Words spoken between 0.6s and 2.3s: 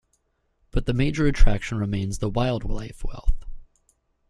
But the major attraction remains the